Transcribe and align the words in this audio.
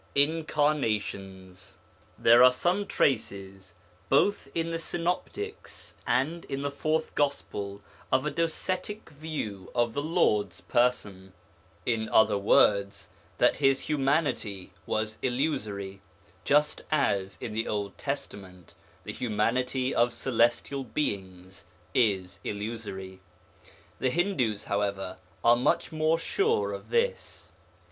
INCARNATIONS 0.15 1.77
There 2.17 2.43
are 2.43 2.51
some 2.51 2.87
traces 2.87 3.75
both 4.09 4.47
in 4.55 4.71
the 4.71 4.79
Synoptics 4.79 5.95
and 6.07 6.43
in 6.45 6.63
the 6.63 6.71
Fourth 6.71 7.13
Gospel 7.13 7.83
of 8.11 8.25
a 8.25 8.31
Docetic 8.31 9.09
view 9.09 9.69
of 9.75 9.93
the 9.93 10.01
Lord's 10.01 10.61
Person, 10.61 11.33
in 11.85 12.09
other 12.09 12.35
words 12.35 13.11
that 13.37 13.57
His 13.57 13.81
humanity 13.81 14.73
was 14.87 15.19
illusory, 15.21 16.01
just 16.45 16.81
as, 16.91 17.37
in 17.39 17.53
the 17.53 17.67
Old 17.67 17.95
Testament, 17.99 18.73
the 19.03 19.13
humanity 19.13 19.93
of 19.93 20.13
celestial 20.13 20.83
beings 20.83 21.65
is 21.93 22.39
illusory. 22.43 23.19
The 23.99 24.09
Hindus, 24.09 24.63
however, 24.63 25.17
are 25.43 25.55
much 25.55 25.91
more 25.91 26.17
sure 26.17 26.73
of 26.73 26.89
this. 26.89 27.51